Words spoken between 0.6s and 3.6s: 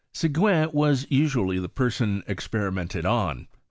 was usually the person experimented on.